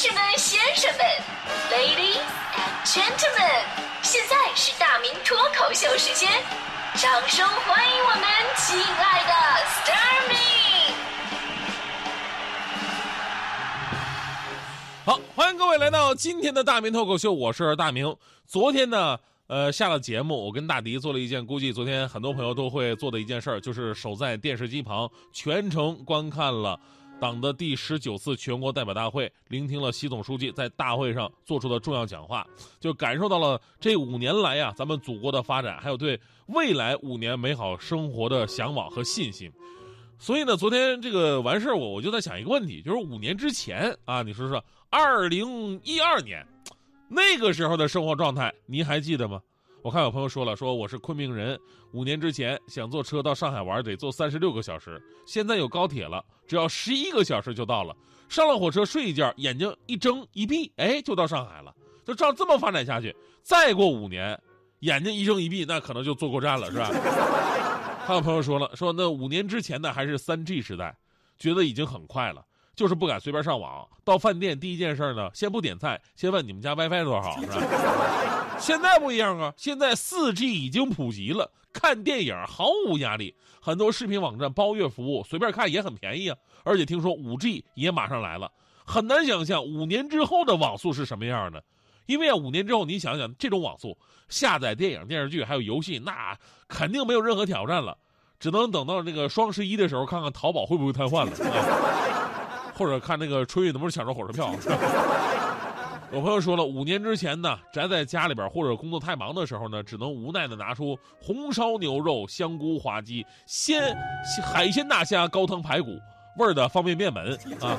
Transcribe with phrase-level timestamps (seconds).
[0.00, 1.00] 士们、先生们
[1.72, 2.22] ，Ladies
[2.54, 3.64] and Gentlemen，
[4.00, 6.30] 现在是大明脱口秀时间，
[6.94, 8.22] 掌声欢迎我们
[8.56, 9.32] 亲爱的
[9.66, 10.36] s t a r m y
[15.04, 18.16] 好，欢迎各位来到今天的大明脱口秀，我是大明。
[18.46, 19.18] 昨天呢，
[19.48, 26.78] 呃，下了节目，我跟大迪做了一件估计昨天很多朋友都会做的一件事儿，就是守在电视机旁，全程观看了
[27.20, 32.46] 党的第十九次全国代表大会，聆听了习总书记在大会上做出的重要讲话，
[32.78, 39.50] 就感受到了这五年来呀，咱们祖国的发展，还有对未来五年美好生活的向往和信心。
[40.18, 46.46] 所以呢，昨天这个完事儿，我我就在想一个问题，就是五年之前啊，你说说，二零一二年，
[47.08, 49.40] 那个时候的生活状态，您还记得吗？
[49.88, 51.58] 我看有朋友说了，说我是昆明人，
[51.92, 57.96] 五年之前想坐车到上海玩，得坐三十六个小时，现在有高铁了，只要十一个小时就到了。
[58.28, 61.74] 上了火车睡一觉，眼睛一睁一闭，哎，就到上海了。
[62.04, 64.38] 就照这么发展下去，再过五年，
[64.80, 66.90] 眼睛一睁一闭，那可能就坐过站了，是吧？
[68.06, 70.94] 还有朋友说了，说那五年之前呢还是三 G 时代，
[71.38, 72.44] 觉得已经很快了，
[72.76, 73.88] 就是不敢随便上网。
[74.04, 78.37] 到饭店第一件事呢，先不点菜，先问你们家 WiFi 多少，是吧？
[78.60, 86.36] 现在不一样啊，现在四 G 已经普及了，看电影毫无压力，很多视频网站包月服务，随便看也很便宜啊。
[86.64, 88.50] 而且听说五 G 也马上来了，
[88.84, 91.62] 很难想象五年之后的网速是什么样的。
[92.06, 93.96] 因为啊，五年之后你想想，这种网速
[94.28, 97.96] 下载电影、电视剧还有游戏，那肯定没有任何挑战了，
[98.40, 104.54] 只能等到那个双十一的时候，看看淘宝会不会瘫痪了，啊、或者看那个春运能不能抢着火车票。
[106.10, 113.94] 有朋友说了，五年之前呢，宅在家里边或者工作太忙的时候呢，只能无奈的拿出红烧牛肉、香菇滑鸡、鲜
[114.42, 115.98] 海鲜大虾、高汤排骨
[116.38, 117.76] 味儿的方便面门啊，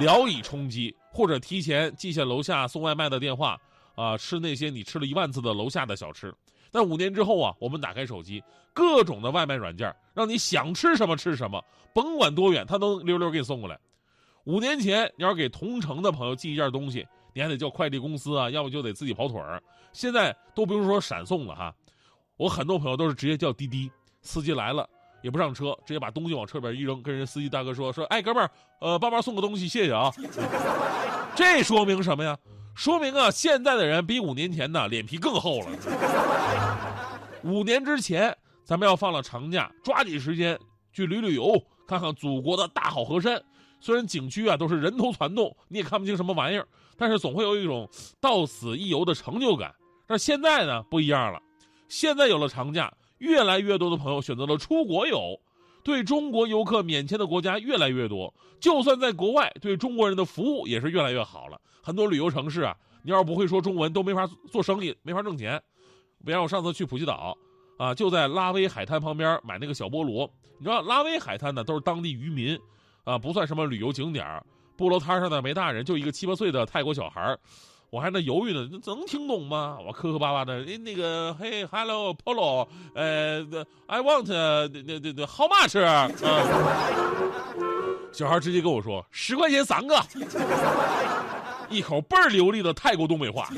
[0.00, 0.94] 聊以充饥。
[1.10, 3.58] 或者提前记下楼下送外卖的电话，
[3.96, 6.32] 啊，吃那些你吃了一万次的楼下的小吃。
[6.70, 11.62] 但五年之后啊，我们打开手机，各种的外卖软件，让你想吃什么吃什么，
[11.92, 13.78] 甭管多远，他都溜溜给你送过来。
[14.44, 19.62] 五年前，你要给同城的朋友寄一件东西，你还得叫快递公司啊，要么就得自己跑腿儿。
[19.92, 21.74] 现在都不用说闪送了哈，
[22.36, 23.90] 我很多朋友都是直接叫滴滴，
[24.22, 24.88] 司机来了。
[25.22, 28.50] 也不上车，直接把东西往车里边一扔，跟人司机大哥说：“说，哎，哥们儿，
[28.80, 30.10] 呃，帮忙送个东西，谢谢啊。
[31.36, 32.36] ”这说明什么呀？
[32.74, 35.66] 说明啊，现在的人比五年前呢脸皮更厚了。
[37.44, 40.58] 五年之前，咱们要放了长假，抓紧时间
[40.92, 41.52] 去旅旅游，
[41.86, 43.40] 看看祖国的大好河山。
[43.82, 46.66] 虽然景区啊都是人头攒动，你也看不清什么玩意儿，
[46.96, 47.86] 但是总会有一种
[48.20, 49.74] 到此一游的成就感。
[50.06, 51.42] 但现在呢不一样了，
[51.88, 52.90] 现在有了长假。
[53.18, 55.38] 越来越多的朋友选择了出国游，
[55.84, 58.34] 对中国游客免签的国家越来越多。
[58.58, 61.60] 就算在国外，对中国人的服务也是越来越好了。
[61.80, 65.62] 很多旅游城市啊，你要是不会说中文，都没法做生意，没法挣钱。
[66.26, 67.38] 比方我上次去普吉岛，
[67.78, 70.28] 啊，就在拉威海滩旁边买那个小菠萝。
[70.58, 72.58] 你知道拉威海滩呢，都是当地渔民，
[73.04, 74.44] 啊，不算什么旅游景点儿。
[74.76, 77.38] 菠萝摊上呢没大人，就一个七八岁的泰国小孩儿
[77.90, 79.76] 我还那犹豫呢，能听懂吗？
[79.86, 83.44] 我磕磕巴巴的，那个，嘿，hello polo，呃
[83.86, 85.78] ，I want，那那那 how much？
[88.12, 90.02] 小孩直接跟我说十块钱三个，
[91.68, 93.50] 一口倍儿流利的泰国东北话。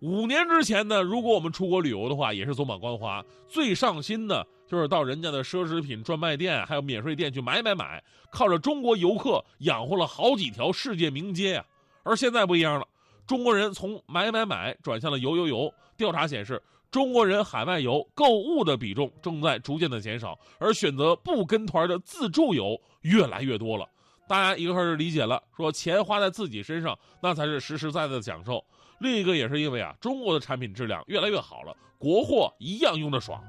[0.00, 11.64] 五年之前呢，如果我们出国旅游的话，也是走马观花，最上心的就是到人家的奢侈品专卖店，还有免税店去买买买，靠着中国游客养活了好几条世界名街啊。
[12.02, 12.84] 而现在不一样了，
[13.24, 15.72] 中国人从买买买转向了游游游。
[15.96, 23.88] 调查显示，中国人海外游购物的比重正在逐渐的减少，而选择不跟团的自助游越来越多了。
[24.26, 28.58] 大家一个是理解了，说钱花在自己身上，那才是实实在在的享受；
[28.98, 33.40] 另一个也是因为啊，中国的产品质量越来越好了，国货一样用的爽。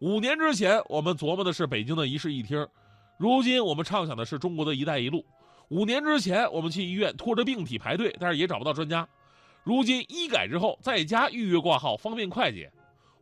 [0.00, 2.66] 五年之前，我们琢磨的是北京的一室一厅，
[3.18, 5.22] 如今我们畅想的是中国的一带一路。
[5.68, 9.06] 五年之前，我们去医院拖着病体排队，但是也找不到专家。
[9.62, 12.72] 如今医改之后，在家预约挂号方便快捷。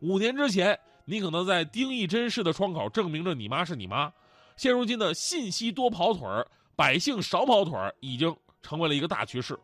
[0.01, 4.13] 五年之前，你可能在丁义珍式的窗口证明着你妈是你妈。
[4.57, 8.33] 现如今的信息多跑腿儿，百姓少跑腿儿，已经
[8.63, 9.59] 成为了一个大趋势。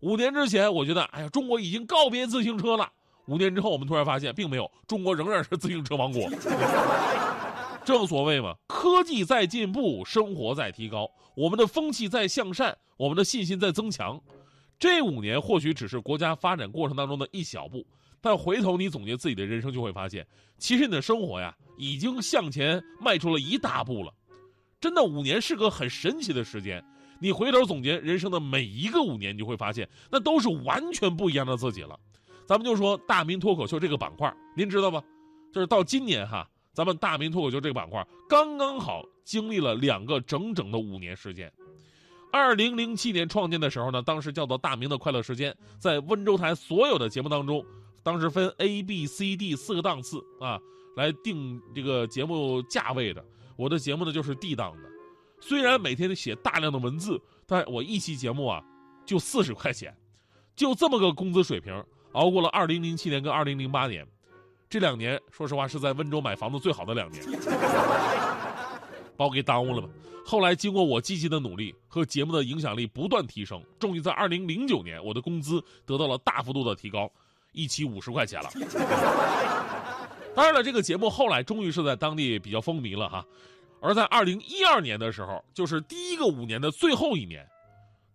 [0.00, 2.90] 五年之前，我觉得，哎呀，中国已经告别自行车了。
[3.26, 6.28] 五年之后，我们突然发现，并没有，中国仍然是自行车王国。
[7.84, 14.20] 正所谓嘛，科技在进步，生活在提高，我们的风气在向善，我们的信心在增强。
[14.78, 17.86] 这五年或许只是国家发展过程当中的一小步，
[18.20, 20.26] 但回头你总结自己的人生，就会发现，
[20.58, 24.12] 其实你的生活呀，已经向前迈出了一大步了。
[24.80, 26.84] 真的，五年是个很神奇的时间，
[27.20, 31.98] 你回头总结人生的每一个五年，你就会发现，那都是完全不一样的自己了。
[32.46, 35.02] 咱们就说大明脱口秀这个板块，您知道吗？
[35.52, 41.52] 就是到今年哈，咱们大明脱口秀这个板块刚刚好经历了两个整整的五年时间。
[42.32, 47.64] 二零零七年创建的时候呢，当时叫做大明的快乐时间，在温州台所有的节目当中，
[48.02, 50.60] 当时分 A、B、C、D 四个档次啊，
[50.96, 53.24] 来定这个节目价位的。
[53.56, 54.88] 我的节目呢就是 D 档的，
[55.40, 58.62] 虽然每天写大量的文字，但我一期节目啊
[59.06, 59.96] 就四十块钱，
[60.54, 61.82] 就这么个工资水平，
[62.16, 64.04] 熬过了二零零七年跟二零零八年，
[64.70, 67.22] 这两年说实话是在温州买房子最好的两年，
[69.18, 69.88] 把我给耽误了吧。
[70.24, 77.10] 后来经过我积极的努力和节目的影响力不断提升，终于在二零零九年，我的工资得到了大幅度的提高，
[77.52, 78.50] 一期五十块钱了。
[80.34, 83.22] 当然了，这个节目后来终于是在当地比较风靡了哈。
[83.78, 87.46] 而在二零一二年的时候，就是第一个五年的最后一年，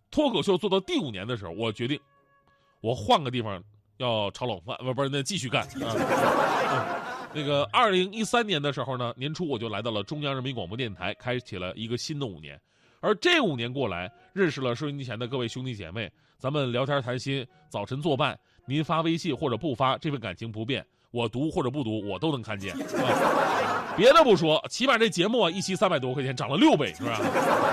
[0.09, 1.99] 脱口秀做到第五年的时候，我决定，
[2.81, 3.63] 我换个地方
[4.01, 5.95] 要炒冷饭，不不是那继续干啊。
[7.33, 12.59] 那个二零一三年的时候呢，年初我就来到了中央人民广播电台，开启了一个新的五年。
[12.99, 20.85] 而这五年过来，认识了收音机前的各位兄弟姐妹，咱们聊天谈心，早晨作伴，您发微信或者不发，这份感情不变。
[21.11, 22.73] 我读或者不读，我都能看见。
[22.73, 27.19] 啊、别的不说，起码这节目啊，一期三百多块钱，涨了六倍，是吧？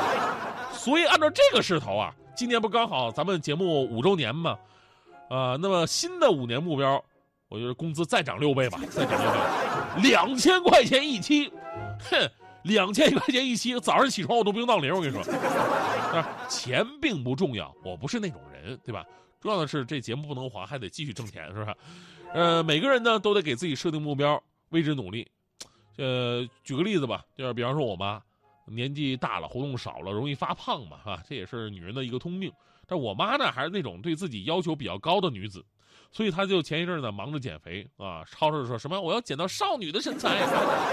[0.73, 4.57] 所以按照这个势头啊，今年不刚好咱们节目五周年吗？
[5.29, 7.03] 啊，那么新的五年目标，
[7.49, 11.53] 我觉得工资再涨六倍吧，再涨六倍，两千块钱一期，
[12.11, 12.31] 哼，
[12.63, 19.05] 两千块钱一期，早上起床我都不用闹铃，我跟你说，啊，钱并不重要，我不是那种人，对吧？
[19.41, 21.75] 重要的是这节目不能黄，还得继续挣钱，是吧？
[22.33, 25.27] 呃，每个人呢都得给自己设定目标，为之努力。
[25.97, 28.21] 呃，举个例子吧，就是比方说我妈
[28.67, 32.53] 年纪大了，活动少了，容易发胖嘛，哈，这也是女人的一个通病。
[32.89, 35.65] 但我妈呢，还是那种对自己要求比较高的女子，
[36.11, 40.41] 所以她就前一阵呢忙着减肥啊，吵着说什么我要减到少女的身材，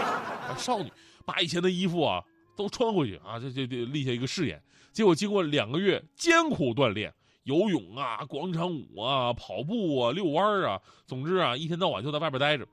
[0.59, 0.91] 少女
[1.25, 2.21] 把以前的衣服啊
[2.55, 4.61] 都穿回去啊，这这这立下一个誓言。
[4.91, 7.11] 结果经过两个月艰苦锻炼。
[7.45, 12.67] 游泳啊，广场舞啊，跑步啊，遛弯儿啊，总之啊，一天到晚就在外边待着。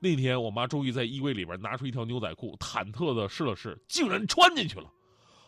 [0.00, 4.90] 那天我妈终于在衣柜里边拿出一条牛仔裤，忐忑的试了试，竟然穿进去了。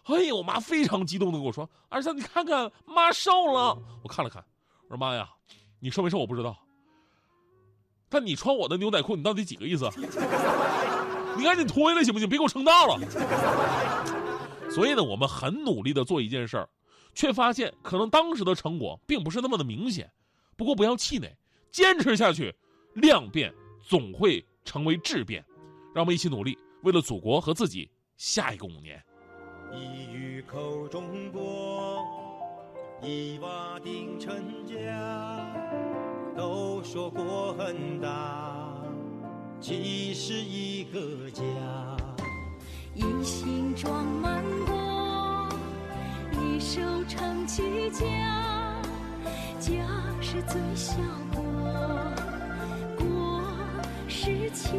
[0.05, 4.45] 哎呀，我妈非常激动的跟我说：“儿子，你看看，妈瘦了。”我看了看，
[4.83, 5.29] 我说：“妈呀，
[5.81, 6.57] 你瘦没瘦我不知道，
[8.09, 9.89] 但你穿我的牛仔裤，你到底几个意思？
[11.37, 12.29] 你赶紧脱下来行不行？
[12.29, 12.99] 别给我撑大了。”
[14.71, 16.69] 所以呢，我们很努力的做一件事儿。
[17.17, 20.11] 却发现，可能当时的成果并不是那么的明显。
[20.57, 21.33] 不过不要气馁，
[21.71, 22.53] 坚持下去，
[22.95, 25.45] 量变总会成为质变。
[25.95, 29.01] 让我们一起努力，为了祖国和自己，下一个五年。
[29.75, 32.05] 一语口中过，
[33.03, 34.35] 一瓦定成
[34.67, 34.75] 家。
[36.37, 38.81] 都说过很大，
[39.61, 41.43] 其实一个家。
[42.95, 45.49] 一心装满国。
[46.41, 48.05] 一手撑起家，
[49.59, 49.73] 家
[50.21, 50.97] 是最小
[51.35, 51.43] 国，
[52.97, 53.43] 国
[54.09, 54.73] 是千